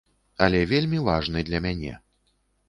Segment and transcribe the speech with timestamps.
[0.45, 1.93] Але вельмі важны для мяне.